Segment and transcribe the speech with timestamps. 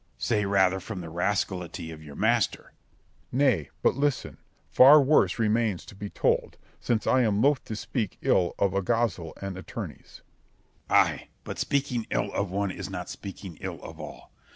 [0.17, 0.27] Scip.
[0.39, 2.71] Say rather from the rascality of your master.
[2.71, 2.71] Berg.
[3.37, 4.39] Nay but listen,
[4.71, 9.33] for worse remains to be told, since I am loth to speak ill of alguazil
[9.39, 10.13] and attorneys.
[10.13, 10.23] Scip.
[10.89, 14.31] Ay, but speaking ill of one is not speaking ill of all.